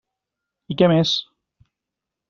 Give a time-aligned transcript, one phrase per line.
[0.75, 1.15] I què més?